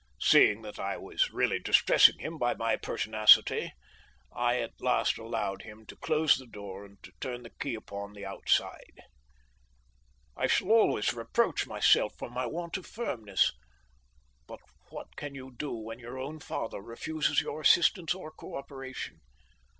[0.19, 3.71] Seeing that I was really distressing him by my pertinacity,
[4.35, 8.13] I at last allowed him to close the door and to turn the key upon
[8.13, 9.01] the outside.
[10.35, 13.51] I shall always reproach myself for my want of firmness.
[14.47, 19.19] But what can you do when your own father refuses your assistance or co operation?